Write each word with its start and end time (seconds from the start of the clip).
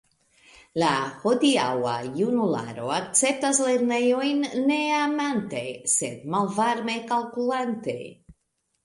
La 0.83 0.91
hodiaŭa 1.25 1.91
junularo 2.19 2.87
akceptas 2.95 3.59
lernejojn 3.65 4.41
ne 4.71 4.79
amante, 5.01 5.61
sed 5.97 6.25
malvarme 6.37 6.97
kalkulante. 7.13 7.97